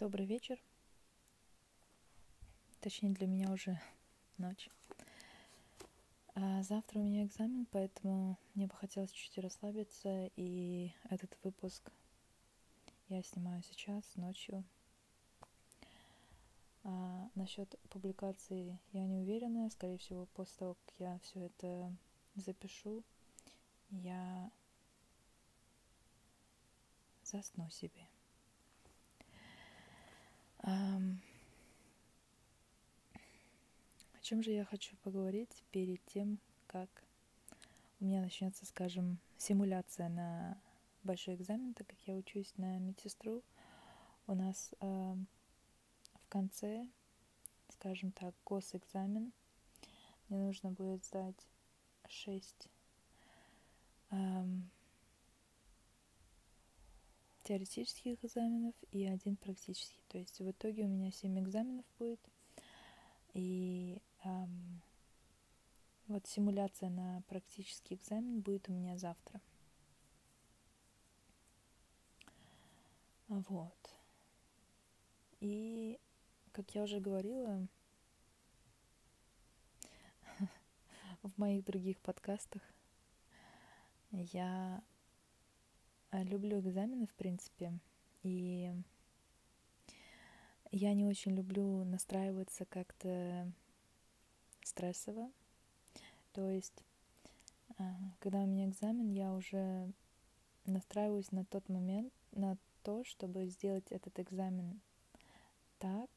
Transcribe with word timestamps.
Добрый 0.00 0.24
вечер. 0.24 0.58
Точнее, 2.80 3.10
для 3.10 3.26
меня 3.26 3.52
уже 3.52 3.78
ночь. 4.38 4.70
А 6.34 6.62
завтра 6.62 7.00
у 7.00 7.02
меня 7.02 7.24
экзамен, 7.26 7.66
поэтому 7.70 8.38
мне 8.54 8.66
бы 8.66 8.74
хотелось 8.76 9.10
чуть-чуть 9.10 9.44
расслабиться, 9.44 10.30
и 10.36 10.90
этот 11.10 11.36
выпуск 11.42 11.92
я 13.10 13.22
снимаю 13.22 13.62
сейчас, 13.62 14.16
ночью. 14.16 14.64
А 16.82 17.28
насчет 17.34 17.78
публикации 17.90 18.78
я 18.92 19.04
не 19.04 19.18
уверена. 19.18 19.68
Скорее 19.68 19.98
всего, 19.98 20.24
после 20.32 20.56
того, 20.60 20.74
как 20.86 20.94
я 20.98 21.18
все 21.18 21.40
это 21.40 21.94
запишу, 22.36 23.04
я 23.90 24.50
засну 27.22 27.68
себе. 27.68 28.09
О 34.14 34.22
чем 34.22 34.42
же 34.42 34.50
я 34.50 34.64
хочу 34.64 34.96
поговорить 35.02 35.64
перед 35.70 36.04
тем, 36.06 36.38
как 36.66 36.88
у 37.98 38.04
меня 38.04 38.20
начнется, 38.20 38.64
скажем, 38.66 39.18
симуляция 39.36 40.08
на 40.08 40.60
большой 41.02 41.34
экзамен, 41.34 41.74
так 41.74 41.86
как 41.86 41.98
я 42.06 42.14
учусь 42.14 42.52
на 42.56 42.78
медсестру. 42.78 43.42
У 44.26 44.34
нас 44.34 44.70
э, 44.80 44.86
в 44.86 46.28
конце, 46.28 46.86
скажем 47.70 48.12
так, 48.12 48.34
госэкзамен. 48.44 49.32
Мне 50.28 50.38
нужно 50.38 50.70
будет 50.70 51.04
сдать 51.04 51.46
шесть 52.08 52.68
эм, 54.10 54.70
теоретических 57.42 58.22
экзаменов 58.24 58.74
и 58.90 59.06
один 59.06 59.36
практический. 59.36 60.02
То 60.08 60.18
есть 60.18 60.38
в 60.40 60.50
итоге 60.50 60.84
у 60.84 60.88
меня 60.88 61.10
7 61.10 61.38
экзаменов 61.40 61.84
будет. 61.98 62.20
И 63.34 64.00
эм, 64.24 64.80
вот 66.08 66.26
симуляция 66.26 66.90
на 66.90 67.22
практический 67.28 67.94
экзамен 67.94 68.40
будет 68.40 68.68
у 68.68 68.72
меня 68.72 68.98
завтра. 68.98 69.40
Вот. 73.28 73.90
И, 75.38 76.00
как 76.52 76.74
я 76.74 76.82
уже 76.82 76.98
говорила, 76.98 77.66
в 81.22 81.38
моих 81.38 81.64
других 81.64 82.00
подкастах 82.00 82.62
я 84.10 84.82
люблю 86.12 86.60
экзамены, 86.60 87.06
в 87.06 87.14
принципе, 87.14 87.78
и 88.22 88.72
я 90.72 90.94
не 90.94 91.04
очень 91.04 91.34
люблю 91.34 91.84
настраиваться 91.84 92.64
как-то 92.64 93.50
стрессово. 94.62 95.30
То 96.32 96.48
есть, 96.48 96.84
а, 97.78 97.96
когда 98.20 98.40
у 98.40 98.46
меня 98.46 98.68
экзамен, 98.68 99.10
я 99.10 99.32
уже 99.32 99.90
настраиваюсь 100.66 101.32
на 101.32 101.44
тот 101.44 101.68
момент, 101.68 102.12
на 102.32 102.56
то, 102.82 103.04
чтобы 103.04 103.46
сделать 103.46 103.90
этот 103.90 104.18
экзамен 104.20 104.80
так, 105.78 106.08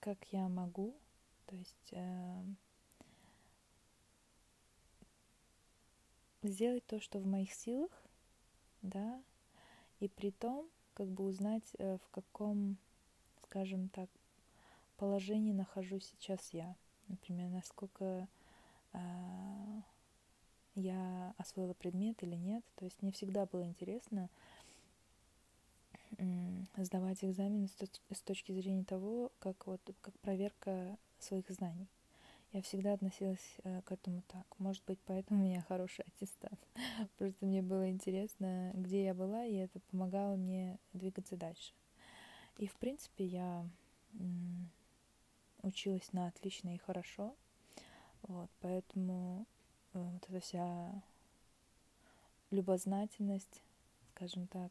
как 0.00 0.18
я 0.30 0.48
могу. 0.48 0.94
То 1.46 1.56
есть 1.56 1.92
сделать 6.48 6.86
то, 6.86 7.00
что 7.00 7.18
в 7.18 7.26
моих 7.26 7.52
силах, 7.52 7.90
да, 8.82 9.22
и 10.00 10.08
при 10.08 10.30
том 10.30 10.68
как 10.94 11.08
бы 11.08 11.24
узнать, 11.24 11.74
э, 11.78 11.98
в 11.98 12.08
каком, 12.10 12.76
скажем 13.42 13.88
так, 13.88 14.08
положении 14.96 15.52
нахожусь 15.52 16.06
сейчас 16.06 16.50
я. 16.52 16.76
Например, 17.08 17.50
насколько 17.50 18.28
э, 18.92 19.80
я 20.74 21.34
освоила 21.36 21.74
предмет 21.74 22.22
или 22.22 22.36
нет. 22.36 22.64
То 22.76 22.84
есть 22.84 23.02
мне 23.02 23.12
всегда 23.12 23.46
было 23.46 23.64
интересно 23.64 24.30
э, 26.18 26.24
сдавать 26.76 27.24
экзамены 27.24 27.68
с 27.68 28.20
точки 28.22 28.52
зрения 28.52 28.84
того, 28.84 29.32
как 29.40 29.66
вот 29.66 29.80
как 30.00 30.18
проверка 30.20 30.96
своих 31.18 31.48
знаний. 31.50 31.88
Я 32.54 32.62
всегда 32.62 32.92
относилась 32.92 33.56
э, 33.64 33.82
к 33.82 33.90
этому 33.90 34.22
так. 34.28 34.46
Может 34.58 34.84
быть, 34.84 35.00
поэтому 35.06 35.40
у 35.40 35.44
меня 35.48 35.60
хороший 35.62 36.02
аттестат. 36.02 36.56
Просто 37.18 37.44
мне 37.44 37.62
было 37.62 37.90
интересно, 37.90 38.70
где 38.74 39.06
я 39.06 39.12
была, 39.12 39.44
и 39.44 39.54
это 39.54 39.80
помогало 39.90 40.36
мне 40.36 40.78
двигаться 40.92 41.36
дальше. 41.36 41.72
И, 42.58 42.68
в 42.68 42.76
принципе, 42.76 43.24
я 43.24 43.68
училась 45.62 46.12
на 46.12 46.28
отлично 46.28 46.76
и 46.76 46.78
хорошо. 46.78 47.34
Вот, 48.22 48.48
поэтому 48.60 49.46
э, 49.92 49.98
вот 49.98 50.24
эта 50.28 50.38
вся 50.38 51.02
любознательность, 52.52 53.64
скажем 54.12 54.46
так, 54.46 54.70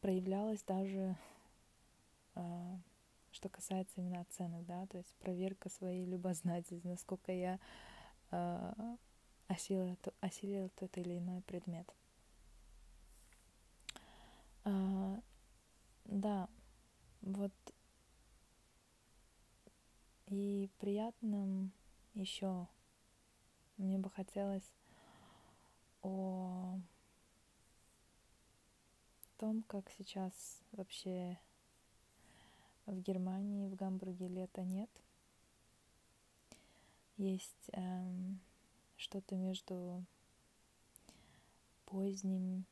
проявлялась 0.00 0.64
даже 0.64 1.16
что 3.30 3.48
касается 3.48 4.00
именно 4.00 4.20
оценок, 4.20 4.64
да, 4.66 4.86
то 4.86 4.98
есть 4.98 5.14
проверка 5.16 5.68
своей 5.68 6.06
любознательности, 6.06 6.86
насколько 6.86 7.32
я 7.32 7.58
э, 8.30 8.72
осилила, 9.46 9.96
осилила 10.20 10.68
тот 10.70 10.96
или 10.98 11.18
иной 11.18 11.42
предмет. 11.42 11.88
А, 14.64 15.20
да, 16.04 16.48
вот 17.20 17.52
и 20.26 20.68
приятным 20.78 21.72
еще 22.14 22.66
мне 23.76 23.98
бы 23.98 24.10
хотелось 24.10 24.74
о 26.02 26.78
том, 29.38 29.62
как 29.62 29.90
сейчас 29.90 30.62
вообще 30.72 31.38
в 32.92 33.00
Германии, 33.02 33.68
в 33.68 33.74
Гамбурге 33.74 34.28
лета 34.28 34.62
нет. 34.62 34.90
Есть 37.16 37.70
эм, 37.72 38.40
что-то 38.96 39.34
между 39.36 40.04
поздним 41.84 42.64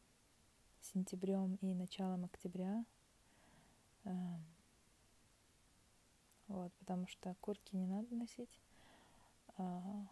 сентябрем 0.80 1.56
и 1.56 1.74
началом 1.74 2.24
октября. 2.24 2.84
Эм, 4.04 4.44
вот, 6.48 6.72
потому 6.74 7.06
что 7.08 7.34
куртки 7.40 7.74
не 7.76 7.86
надо 7.86 8.14
носить. 8.14 8.60
А, 9.58 10.06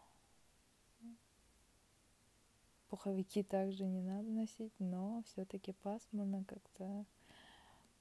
пуховики 2.89 3.43
также 3.43 3.85
не 3.85 4.03
надо 4.03 4.29
носить, 4.29 4.73
но 4.79 5.23
все-таки 5.27 5.73
пасмурно 5.73 6.45
как-то 6.45 7.05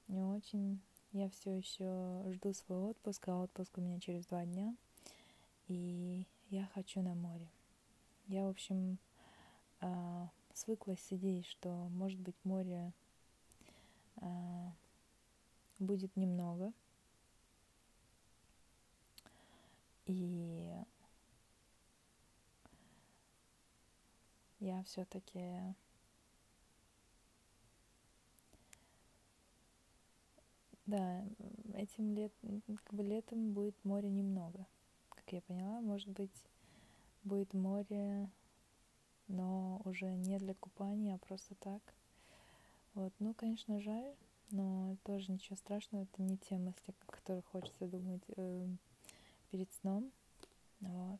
не 0.08 0.22
очень 0.22 0.80
я 1.14 1.28
все 1.30 1.56
еще 1.56 2.24
жду 2.32 2.52
свой 2.52 2.90
отпуск, 2.90 3.28
а 3.28 3.44
отпуск 3.44 3.78
у 3.78 3.80
меня 3.80 4.00
через 4.00 4.26
два 4.26 4.44
дня. 4.44 4.76
И 5.68 6.26
я 6.50 6.66
хочу 6.74 7.02
на 7.02 7.14
море. 7.14 7.48
Я, 8.26 8.46
в 8.46 8.50
общем, 8.50 8.98
а, 9.80 10.28
свыклась 10.52 11.00
с 11.00 11.12
идеей, 11.12 11.44
что, 11.44 11.70
может 11.90 12.18
быть, 12.18 12.34
море 12.42 12.92
а, 14.16 14.72
будет 15.78 16.16
немного. 16.16 16.72
И 20.06 20.74
я 24.58 24.82
все-таки 24.82 25.76
Да, 30.86 31.24
этим 31.74 32.14
лет, 32.14 32.32
как 32.66 32.94
бы 32.94 33.02
летом 33.02 33.52
будет 33.52 33.74
море 33.84 34.10
немного, 34.10 34.66
как 35.08 35.24
я 35.32 35.40
поняла. 35.40 35.80
Может 35.80 36.08
быть, 36.08 36.44
будет 37.22 37.54
море, 37.54 38.30
но 39.28 39.80
уже 39.84 40.06
не 40.06 40.38
для 40.38 40.54
купания, 40.54 41.14
а 41.14 41.26
просто 41.26 41.54
так. 41.54 41.80
Вот, 42.92 43.12
ну, 43.18 43.32
конечно, 43.32 43.80
жаль, 43.80 44.14
но 44.50 44.96
тоже 45.04 45.32
ничего 45.32 45.56
страшного, 45.56 46.02
это 46.02 46.22
не 46.22 46.36
те 46.36 46.58
мысли, 46.58 46.94
о 47.06 47.10
которых 47.10 47.46
хочется 47.46 47.86
думать 47.86 48.22
э, 48.36 48.68
перед 49.50 49.72
сном. 49.72 50.12
Вот. 50.80 51.18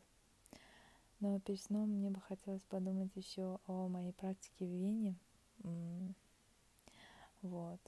Но 1.19 1.39
перед 1.39 1.59
сном 1.59 1.89
мне 1.89 2.11
бы 2.11 2.21
хотелось 2.21 2.63
подумать 2.63 3.15
еще 3.15 3.59
о 3.65 3.87
моей 3.87 4.13
практике 4.13 4.65
в 4.65 4.69
Вене. 4.69 5.15
Вот. 7.41 7.79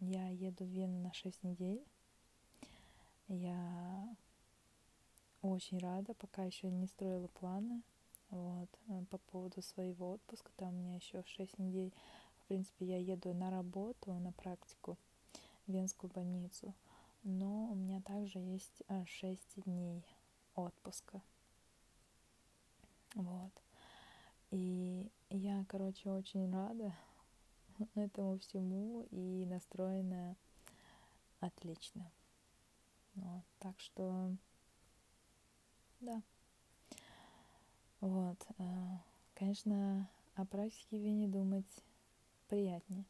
Я 0.00 0.28
еду 0.28 0.64
в 0.64 0.68
Вену 0.68 1.00
на 1.00 1.12
6 1.12 1.42
недель. 1.42 1.84
Я 3.28 4.16
очень 5.42 5.78
рада, 5.78 6.14
пока 6.14 6.44
еще 6.44 6.70
не 6.70 6.86
строила 6.86 7.28
планы. 7.28 7.82
вот, 8.30 8.68
э, 8.88 9.04
по 9.10 9.18
поводу 9.18 9.60
своего 9.60 10.12
отпуска, 10.12 10.50
там 10.56 10.70
у 10.70 10.78
меня 10.78 10.94
еще 10.96 11.22
6 11.26 11.58
недель, 11.58 11.92
в 12.38 12.46
принципе, 12.46 12.86
я 12.86 12.96
еду 12.96 13.34
на 13.34 13.50
работу, 13.50 14.12
на 14.14 14.32
практику 14.32 14.96
в 15.66 15.72
Венскую 15.72 16.10
больницу, 16.10 16.74
но 17.24 17.66
у 17.66 17.74
меня 17.74 18.00
также 18.00 18.38
есть 18.38 18.82
6 19.06 19.58
э, 19.58 19.60
дней 19.62 20.02
отпуска, 20.54 21.20
вот, 23.14 23.52
и 24.50 25.10
я, 25.28 25.66
короче, 25.68 26.10
очень 26.10 26.50
рада 26.50 26.94
этому 27.94 28.38
всему 28.38 29.06
и 29.10 29.46
настроена 29.46 30.36
отлично, 31.40 32.10
вот, 33.14 33.42
так 33.58 33.78
что, 33.80 34.30
да. 36.00 36.22
Вот. 38.02 38.36
Э, 38.58 38.64
конечно, 39.34 40.10
о 40.34 40.44
практике 40.44 40.98
в 40.98 41.00
Вене 41.00 41.28
думать 41.28 41.84
приятнее. 42.48 43.04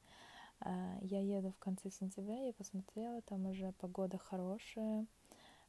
Э, 0.60 0.98
я 1.00 1.18
еду 1.20 1.50
в 1.50 1.58
конце 1.58 1.90
сентября, 1.90 2.46
я 2.46 2.52
посмотрела, 2.52 3.22
там 3.22 3.46
уже 3.46 3.72
погода 3.80 4.18
хорошая, 4.18 5.06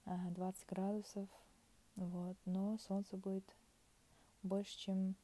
20 0.06 0.62
э, 0.62 0.66
градусов, 0.68 1.30
вот, 1.96 2.36
но 2.44 2.78
солнце 2.80 3.16
будет 3.16 3.46
больше, 4.44 4.78
чем 4.78 5.16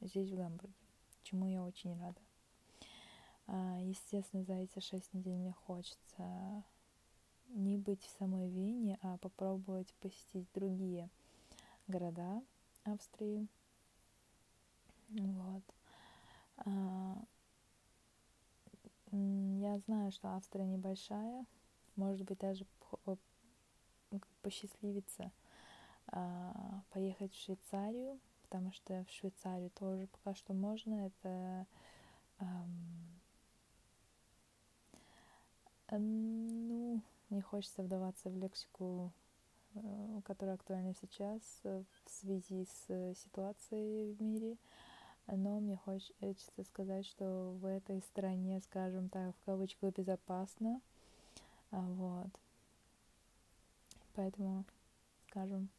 здесь, 0.00 0.30
в 0.30 0.36
Гамбурге, 0.36 0.74
чему 1.22 1.46
я 1.46 1.62
очень 1.62 1.96
рада. 2.00 2.20
Естественно, 3.46 4.42
за 4.44 4.54
эти 4.54 4.80
шесть 4.80 5.12
недель 5.12 5.36
мне 5.36 5.52
хочется 5.52 6.64
не 7.48 7.76
быть 7.76 8.02
в 8.02 8.10
самой 8.18 8.48
Вене, 8.48 8.98
а 9.02 9.18
попробовать 9.18 9.92
посетить 10.00 10.48
другие 10.54 11.10
города, 11.86 12.42
Австрии. 12.84 13.46
Вот. 15.10 15.62
А, 16.56 17.16
я 19.12 19.78
знаю, 19.80 20.10
что 20.10 20.34
Австрия 20.34 20.64
небольшая, 20.64 21.46
может 21.96 22.22
быть, 22.22 22.38
даже 22.38 22.66
посчастливится 24.42 25.30
а, 26.08 26.82
поехать 26.90 27.32
в 27.32 27.40
Швейцарию, 27.40 28.18
потому 28.42 28.72
что 28.72 29.04
в 29.04 29.10
Швейцарию 29.10 29.70
тоже 29.70 30.06
пока 30.08 30.34
что 30.34 30.52
можно. 30.52 31.06
Это 31.06 31.66
ну, 35.98 37.02
не 37.30 37.40
хочется 37.40 37.82
вдаваться 37.82 38.30
в 38.30 38.36
лексику 38.36 39.12
Э, 39.74 40.20
которая 40.24 40.54
актуальна 40.54 40.94
сейчас 40.94 41.40
э, 41.64 41.82
в 42.04 42.10
связи 42.10 42.64
с 42.64 42.84
э, 42.88 43.14
ситуацией 43.16 44.14
в 44.14 44.22
мире. 44.22 44.56
Но 45.26 45.58
мне 45.58 45.76
хочется 45.76 46.62
сказать, 46.64 47.06
что 47.06 47.56
в 47.60 47.64
этой 47.64 48.00
стране, 48.02 48.60
скажем 48.60 49.08
так, 49.08 49.34
в 49.34 49.44
кавычках 49.46 49.94
безопасно. 49.94 50.80
А, 51.70 51.80
вот. 51.80 52.28
Поэтому, 54.14 54.64
скажем, 55.28 55.70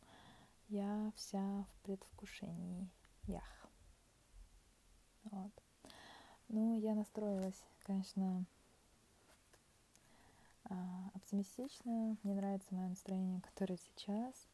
я 0.68 1.12
вся 1.16 1.64
в 1.64 1.84
предвкушении. 1.84 2.90
Ях. 3.28 3.70
Вот. 5.26 5.52
Ну, 6.50 6.80
я 6.80 6.96
настроилась, 6.96 7.64
конечно, 7.84 8.46
а, 10.70 11.12
оптимистично. 11.14 12.18
Мне 12.24 12.36
нравится 12.36 12.74
мое 12.74 12.90
настроение, 12.90 13.42
которое 13.42 13.78
сейчас. 13.78 14.48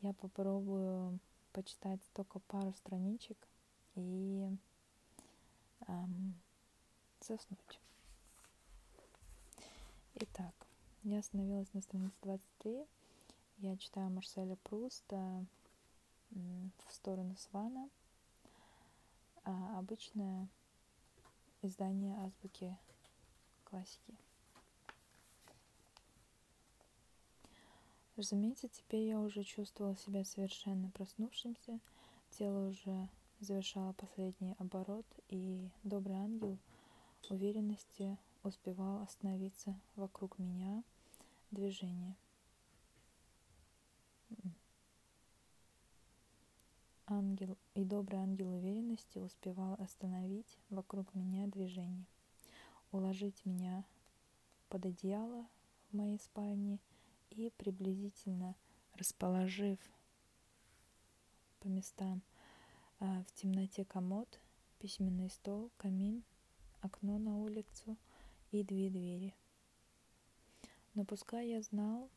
Я 0.00 0.12
попробую 0.14 1.18
почитать 1.52 2.00
только 2.14 2.38
пару 2.40 2.72
страничек 2.72 3.36
и 3.94 4.48
эм, 5.86 6.34
заснуть. 7.20 7.80
Итак, 10.14 10.54
я 11.04 11.18
остановилась 11.20 11.72
на 11.72 11.80
странице 11.82 12.16
23. 12.22 12.84
Я 13.58 13.76
читаю 13.76 14.10
Марселя 14.10 14.56
Пруста 14.56 15.44
в 16.30 16.92
сторону 16.92 17.36
Свана. 17.36 17.88
А, 19.44 19.78
обычное 19.78 20.48
издание 21.62 22.16
азбуки 22.18 22.76
классики. 23.64 24.16
Разумеется, 28.16 28.68
теперь 28.68 29.08
я 29.08 29.18
уже 29.20 29.42
чувствовала 29.42 29.96
себя 29.96 30.24
совершенно 30.24 30.90
проснувшимся, 30.90 31.80
тело 32.30 32.68
уже 32.68 33.08
завершало 33.40 33.94
последний 33.94 34.54
оборот, 34.58 35.06
и 35.28 35.70
добрый 35.82 36.16
ангел 36.16 36.58
уверенности 37.30 38.18
успевал 38.42 39.02
остановиться 39.02 39.80
вокруг 39.96 40.38
меня. 40.38 40.84
Движение. 41.50 42.16
Ангел 47.06 47.58
и 47.74 47.84
добрый 47.84 48.20
ангел 48.20 48.54
уверенности 48.54 49.18
успевал 49.18 49.74
остановить 49.78 50.58
вокруг 50.70 51.14
меня 51.14 51.46
движение, 51.46 52.06
уложить 52.90 53.44
меня 53.44 53.84
под 54.68 54.86
одеяло 54.86 55.46
в 55.90 55.96
моей 55.96 56.18
спальне– 56.18 56.78
и 57.32 57.50
приблизительно 57.50 58.54
расположив 58.94 59.78
по 61.60 61.66
местам 61.68 62.22
а, 63.00 63.24
в 63.24 63.32
темноте 63.32 63.84
комод, 63.84 64.40
письменный 64.78 65.30
стол, 65.30 65.70
камин, 65.78 66.24
окно 66.80 67.18
на 67.18 67.38
улицу 67.38 67.96
и 68.50 68.62
две 68.62 68.90
двери. 68.90 69.34
Но 70.94 71.04
пускай 71.04 71.48
я 71.48 71.62
знал, 71.62 72.10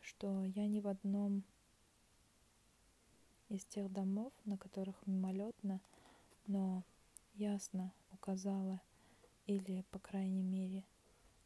что 0.00 0.44
я 0.44 0.66
не 0.66 0.80
в 0.80 0.88
одном 0.88 1.44
из 3.48 3.64
тех 3.64 3.92
домов, 3.92 4.32
на 4.44 4.58
которых 4.58 5.06
мимолетно, 5.06 5.80
но 6.46 6.84
ясно 7.34 7.92
указала 8.10 8.80
или, 9.46 9.82
по 9.90 9.98
крайней 9.98 10.42
мере, 10.42 10.84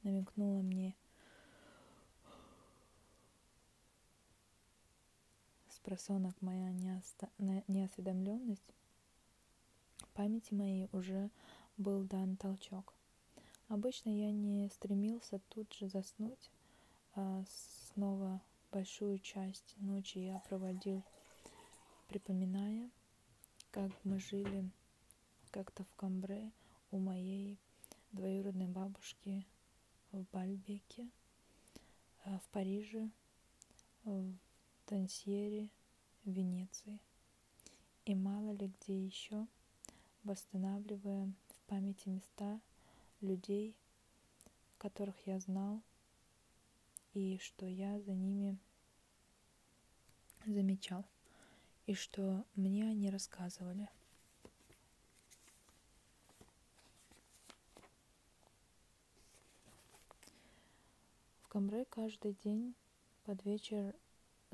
намекнула 0.02 0.62
мне 0.62 0.96
просонок 5.82 6.40
моя 6.40 6.72
неоста... 6.72 7.28
неосведомленность, 7.38 8.74
памяти 10.14 10.54
моей 10.54 10.88
уже 10.92 11.30
был 11.76 12.04
дан 12.04 12.36
толчок. 12.36 12.94
Обычно 13.68 14.10
я 14.10 14.30
не 14.30 14.68
стремился 14.68 15.40
тут 15.48 15.72
же 15.72 15.88
заснуть, 15.88 16.50
а 17.14 17.44
снова 17.92 18.42
большую 18.70 19.18
часть 19.18 19.74
ночи 19.78 20.18
я 20.18 20.40
проводил, 20.40 21.02
припоминая, 22.08 22.90
как 23.70 23.90
мы 24.04 24.18
жили 24.18 24.70
как-то 25.50 25.84
в 25.84 25.94
Камбре 25.96 26.52
у 26.90 26.98
моей 26.98 27.58
двоюродной 28.12 28.68
бабушки 28.68 29.46
в 30.10 30.24
Бальбеке, 30.32 31.08
а 32.24 32.38
в 32.38 32.48
Париже, 32.50 33.10
Тансьере, 34.86 35.70
Венеции 36.24 37.00
и 38.04 38.14
мало 38.14 38.50
ли 38.52 38.68
где 38.68 39.04
еще, 39.04 39.46
восстанавливая 40.24 41.32
в 41.48 41.68
памяти 41.68 42.08
места 42.08 42.60
людей, 43.20 43.76
которых 44.78 45.16
я 45.26 45.38
знал, 45.38 45.80
и 47.14 47.38
что 47.38 47.66
я 47.66 48.00
за 48.00 48.12
ними 48.12 48.58
замечал, 50.46 51.04
и 51.86 51.94
что 51.94 52.44
мне 52.56 52.88
они 52.88 53.10
рассказывали. 53.10 53.88
В 61.42 61.48
Камбре 61.48 61.84
каждый 61.84 62.34
день 62.42 62.74
под 63.24 63.44
вечер 63.44 63.94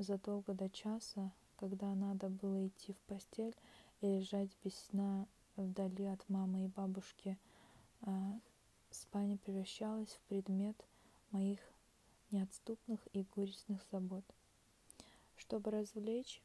задолго 0.03 0.53
до 0.53 0.69
часа, 0.69 1.31
когда 1.57 1.93
надо 1.93 2.29
было 2.29 2.67
идти 2.67 2.93
в 2.93 2.97
постель 3.01 3.55
и 4.01 4.07
лежать 4.07 4.49
без 4.63 4.75
сна 4.75 5.27
вдали 5.55 6.05
от 6.05 6.27
мамы 6.29 6.65
и 6.65 6.67
бабушки, 6.67 7.37
а, 8.01 8.39
спальня 8.91 9.37
превращалась 9.37 10.09
в 10.09 10.21
предмет 10.29 10.75
моих 11.31 11.59
неотступных 12.31 12.99
и 13.13 13.25
горестных 13.35 13.85
забот. 13.91 14.23
Чтобы 15.35 15.71
развлечь 15.71 16.41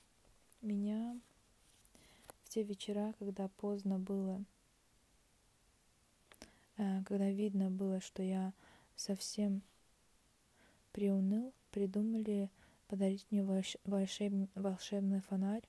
меня 0.61 1.19
в 2.43 2.49
те 2.49 2.63
вечера, 2.63 3.15
когда 3.19 3.49
поздно 3.49 3.99
было, 3.99 4.43
а, 6.77 7.03
когда 7.05 7.31
видно 7.31 7.71
было, 7.71 8.01
что 8.01 8.23
я 8.23 8.53
совсем 8.97 9.63
приуныл, 10.93 11.53
придумали 11.71 12.51
подарить 12.88 13.26
мне 13.31 13.43
волшеб... 13.43 13.81
волшебный 14.55 15.21
фонарь, 15.21 15.69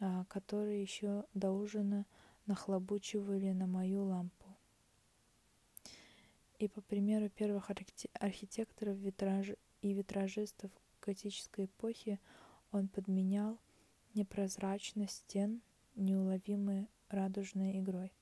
а, 0.00 0.24
которые 0.26 0.82
еще 0.82 1.24
до 1.34 1.52
ужина 1.52 2.06
нахлобучивали 2.46 3.52
на 3.52 3.66
мою 3.66 4.04
лампу. 4.04 4.56
И 6.58 6.68
по 6.68 6.80
примеру 6.80 7.28
первых 7.28 7.70
архитекторов 8.20 8.96
витраж... 8.98 9.48
и 9.82 9.92
витражистов 9.92 10.70
готической 11.00 11.66
эпохи 11.66 12.20
он 12.72 12.88
подменял 12.88 13.58
непрозрачность 14.14 15.16
стен 15.16 15.62
неуловимой 15.96 16.88
радужной 17.08 17.78
игрой, 17.78 18.12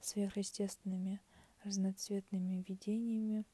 сверхъестественными 0.00 1.20
разноцветными 1.64 2.64
видениями, 2.66 3.44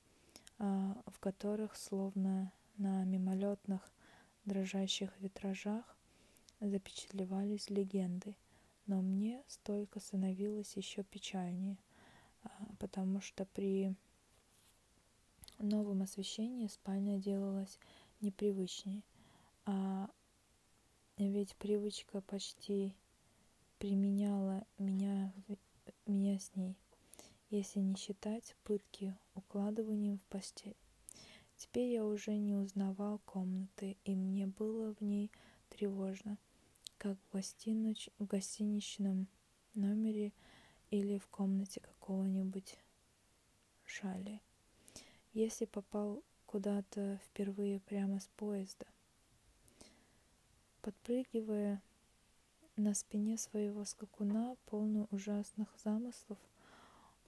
а, 0.59 1.01
в 1.07 1.19
которых 1.19 1.77
словно 1.77 2.53
на 2.81 3.05
мимолетных 3.05 3.93
дрожащих 4.47 5.11
витражах 5.21 5.85
запечатлевались 6.61 7.69
легенды, 7.69 8.35
но 8.87 9.03
мне 9.03 9.43
столько 9.49 10.01
становилось 10.01 10.79
еще 10.79 11.03
печальнее, 11.03 11.77
а, 12.43 12.49
потому 12.79 13.21
что 13.21 13.45
при 13.45 13.95
новом 15.59 16.01
освещении 16.01 16.69
спальня 16.69 17.19
делалась 17.19 17.79
непривычнее, 18.23 19.03
а 19.67 20.09
ведь 21.19 21.55
привычка 21.57 22.23
почти 22.23 22.95
применяла 23.79 24.65
меня, 24.79 25.35
меня 26.07 26.39
с 26.39 26.57
ней, 26.57 26.79
если 27.51 27.81
не 27.81 27.95
считать 27.97 28.57
пытки 28.65 29.15
укладыванием 29.35 30.19
в 30.19 30.23
постель. 30.31 30.77
Теперь 31.61 31.93
я 31.93 32.07
уже 32.07 32.39
не 32.39 32.55
узнавал 32.55 33.19
комнаты, 33.27 33.99
и 34.07 34.17
мне 34.17 34.47
было 34.47 34.95
в 34.95 35.03
ней 35.03 35.31
тревожно, 35.69 36.39
как 36.97 37.19
в, 37.19 37.35
гостиноч... 37.35 38.09
в 38.19 38.25
гостиничном 38.25 39.29
номере 39.75 40.33
или 40.91 41.19
в 41.19 41.29
комнате 41.29 41.81
какого-нибудь 41.81 42.79
шали. 43.85 44.41
Если 45.35 45.67
попал 45.67 46.25
куда-то 46.47 47.21
впервые 47.27 47.79
прямо 47.81 48.21
с 48.21 48.27
поезда. 48.37 48.87
Подпрыгивая 50.81 51.83
на 52.77 52.95
спине 52.95 53.37
своего 53.37 53.85
скакуна, 53.85 54.57
полный 54.65 55.07
ужасных 55.11 55.69
замыслов, 55.85 56.39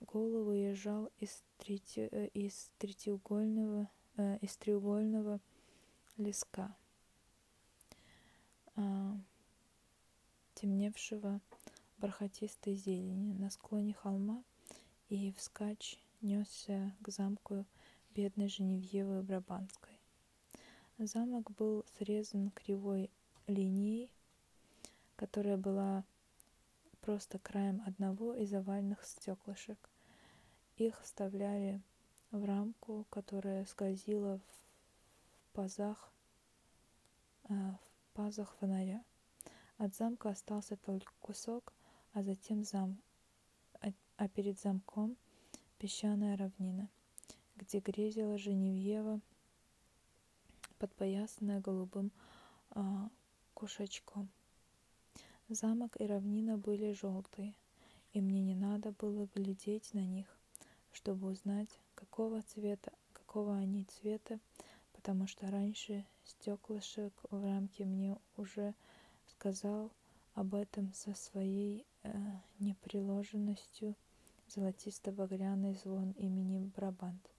голову 0.00 0.52
езжал 0.52 1.10
из, 1.18 1.44
трети... 1.58 2.08
Э, 2.10 2.28
из 2.28 2.72
третьеугольного 2.78 3.90
э, 4.16 4.38
из 4.38 4.56
треугольного 4.56 5.40
леска, 6.16 6.74
э, 8.76 9.12
темневшего 10.54 11.40
бархатистой 11.98 12.74
зелени 12.74 13.32
на 13.34 13.50
склоне 13.50 13.94
холма, 13.94 14.42
и 15.08 15.32
вскачь 15.32 15.98
несся 16.20 16.94
к 17.00 17.08
замку 17.08 17.66
бедной 18.14 18.48
Женевьевы 18.48 19.22
Брабанской. 19.22 19.98
Замок 20.98 21.50
был 21.52 21.84
срезан 21.98 22.50
кривой 22.50 23.10
линией, 23.46 24.10
которая 25.16 25.56
была 25.56 26.04
просто 27.00 27.38
краем 27.38 27.82
одного 27.86 28.34
из 28.34 28.52
овальных 28.54 29.04
стеклышек. 29.04 29.90
Их 30.76 31.00
вставляли 31.02 31.80
в 32.32 32.44
рамку, 32.44 33.06
которая 33.10 33.64
скользила 33.66 34.38
в 34.38 35.52
пазах, 35.52 36.10
э, 37.44 37.52
в 37.52 38.14
пазах 38.14 38.54
фонаря. 38.58 39.04
От 39.76 39.94
замка 39.94 40.30
остался 40.30 40.76
только 40.76 41.12
кусок, 41.20 41.72
а 42.12 42.22
затем 42.22 42.64
зам, 42.64 42.98
а, 43.80 43.92
а 44.16 44.28
перед 44.28 44.58
замком 44.58 45.16
песчаная 45.78 46.36
равнина, 46.36 46.88
где 47.56 47.80
грезила 47.80 48.38
Женевьева, 48.38 49.20
подпоясанная 50.78 51.60
голубым 51.60 52.10
а, 52.70 53.10
кушачком. 53.54 54.28
Замок 55.48 56.00
и 56.00 56.06
равнина 56.06 56.56
были 56.56 56.92
желтые, 56.92 57.54
и 58.12 58.20
мне 58.20 58.40
не 58.40 58.54
надо 58.54 58.92
было 58.92 59.28
глядеть 59.34 59.92
на 59.92 60.06
них, 60.06 60.38
чтобы 60.92 61.28
узнать, 61.28 61.68
какого 61.94 62.42
цвета, 62.42 62.92
какого 63.12 63.56
они 63.56 63.84
цвета, 63.84 64.38
потому 64.92 65.26
что 65.26 65.50
раньше 65.50 66.04
стеклышек 66.24 67.12
в 67.30 67.42
рамке 67.42 67.84
мне 67.84 68.16
уже 68.36 68.74
сказал 69.26 69.90
об 70.34 70.54
этом 70.54 70.92
со 70.94 71.14
своей 71.14 71.84
э, 72.02 72.12
неприложенностью 72.58 73.94
золотисто-багряный 74.48 75.74
звон 75.74 76.12
имени 76.12 76.70
Брабант. 76.76 77.30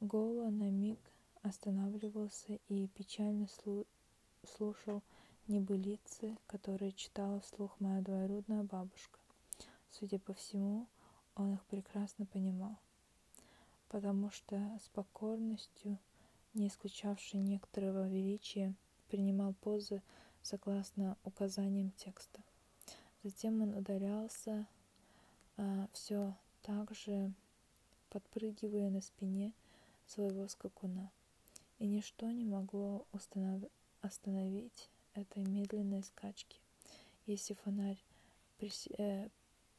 Голо 0.00 0.50
на 0.50 0.70
миг 0.70 0.98
останавливался 1.42 2.58
и 2.68 2.86
печально 2.88 3.46
слу 3.48 3.86
слушал 4.44 5.02
небылицы, 5.48 6.36
которые 6.46 6.92
читала 6.92 7.40
вслух 7.40 7.78
моя 7.80 8.00
двоюродная 8.00 8.62
бабушка. 8.62 9.18
Судя 9.90 10.18
по 10.18 10.32
всему, 10.32 10.86
он 11.40 11.54
их 11.54 11.64
прекрасно 11.64 12.26
понимал 12.26 12.78
потому 13.90 14.30
что 14.30 14.56
с 14.82 14.88
покорностью, 14.88 15.98
не 16.54 16.68
исключавшей 16.68 17.40
некоторого 17.40 18.08
величия, 18.08 18.74
принимал 19.08 19.52
позы 19.52 20.00
согласно 20.42 21.18
указаниям 21.24 21.90
текста. 21.96 22.40
Затем 23.24 23.60
он 23.60 23.74
удалялся, 23.74 24.66
а, 25.56 25.88
все 25.92 26.34
так 26.62 26.94
же 26.94 27.32
подпрыгивая 28.10 28.90
на 28.90 29.00
спине 29.00 29.52
своего 30.06 30.46
скакуна. 30.46 31.10
И 31.78 31.86
ничто 31.86 32.30
не 32.30 32.44
могло 32.44 33.06
установ... 33.12 33.64
остановить 34.02 34.88
этой 35.14 35.44
медленной 35.44 36.04
скачки. 36.04 36.60
Если 37.26 37.54
фонарь 37.54 38.02
прис... 38.58 38.86
э, 38.98 39.28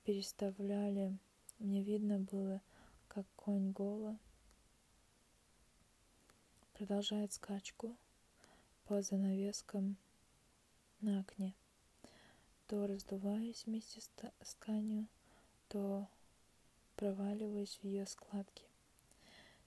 переставляли, 0.03 1.17
мне 1.61 1.83
видно 1.83 2.19
было, 2.19 2.61
как 3.07 3.25
конь 3.35 3.71
Гола 3.71 4.17
продолжает 6.73 7.31
скачку 7.33 7.95
по 8.85 9.01
занавескам 9.03 9.95
на 11.01 11.19
окне, 11.19 11.53
то 12.67 12.87
раздуваясь 12.87 13.65
вместе 13.65 14.01
с 14.01 14.55
тканью, 14.55 15.07
то 15.67 16.07
проваливаясь 16.95 17.77
в 17.81 17.85
ее 17.85 18.07
складки. 18.07 18.63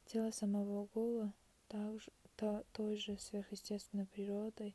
Тело 0.06 0.32
самого 0.32 0.86
Гола 0.94 1.32
также, 1.68 2.10
то, 2.36 2.64
той 2.72 2.96
же 2.96 3.16
сверхъестественной 3.18 4.06
природой, 4.06 4.74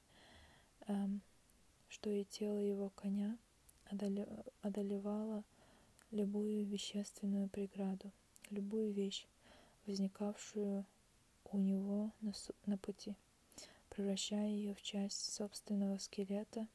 эм, 0.88 1.22
что 1.90 2.10
и 2.10 2.24
тело 2.24 2.60
его 2.60 2.90
коня, 2.92 3.38
одолевало 4.62 5.44
любую 6.12 6.66
вещественную 6.66 7.50
преграду 7.50 8.12
любую 8.50 8.92
вещь, 8.92 9.28
возникавшую 9.86 10.86
у 11.46 11.58
него 11.58 12.12
на, 12.22 12.34
на 12.66 12.78
пути, 12.78 13.16
превращая 13.90 14.48
ее 14.48 14.74
в 14.74 14.82
часть 14.82 15.34
собственного 15.34 15.98
скелета 15.98 16.68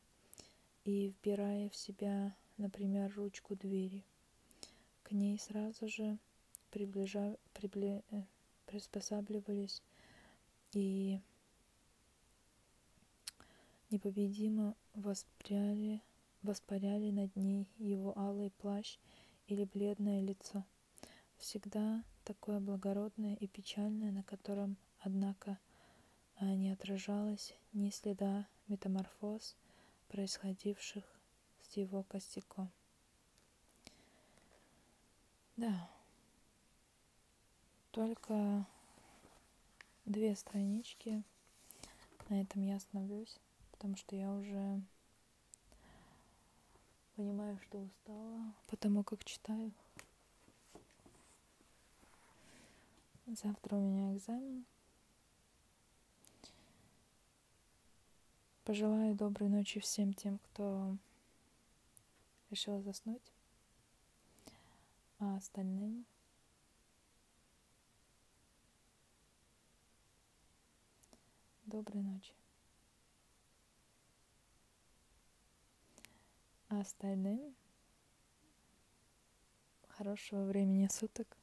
и 0.84 1.08
вбирая 1.08 1.68
в 1.68 1.76
себя, 1.76 2.34
например, 2.56 3.12
ручку 3.14 3.56
двери. 3.56 4.04
К 5.02 5.12
ней 5.12 5.38
сразу 5.38 5.88
же 5.88 6.18
приближа, 6.70 7.36
прибли, 7.52 8.02
э, 8.10 8.22
приспосабливались 8.66 9.82
и 10.72 11.20
непобедимо 13.90 14.74
воспряли, 14.94 16.00
воспаряли 16.42 17.10
над 17.10 17.36
ней 17.36 17.68
его 17.78 18.16
алый 18.18 18.50
плащ 18.50 18.98
или 19.46 19.64
бледное 19.64 20.20
лицо 20.20 20.64
всегда 21.38 22.02
такое 22.24 22.60
благородное 22.60 23.34
и 23.34 23.46
печальное, 23.46 24.10
на 24.10 24.22
котором, 24.22 24.76
однако, 25.00 25.58
а, 26.36 26.54
не 26.54 26.70
отражалось 26.70 27.54
ни 27.72 27.90
следа 27.90 28.46
метаморфоз, 28.68 29.56
происходивших 30.08 31.04
с 31.62 31.76
его 31.76 32.02
костяком. 32.04 32.70
Да, 35.56 35.90
только 37.90 38.66
две 40.04 40.34
странички. 40.34 41.22
На 42.28 42.40
этом 42.40 42.62
я 42.62 42.76
остановлюсь, 42.76 43.38
потому 43.70 43.96
что 43.96 44.16
я 44.16 44.32
уже 44.32 44.80
понимаю, 47.16 47.59
что 47.61 47.78
устала, 47.78 48.54
потому 48.68 49.04
как 49.04 49.25
читаю. 49.25 49.73
Завтра 53.26 53.76
у 53.76 53.80
меня 53.80 54.14
экзамен. 54.14 54.64
Пожелаю 58.64 59.14
доброй 59.14 59.49
ночи 59.49 59.80
всем 59.80 60.12
тем, 60.12 60.38
кто 60.38 60.97
решил 62.50 62.83
заснуть. 62.83 63.33
А 65.18 65.37
остальным 65.37 66.04
доброй 71.66 72.02
ночи. 72.02 72.35
Остальным 76.84 77.56
хорошего 79.88 80.44
времени 80.44 80.86
суток 80.92 81.38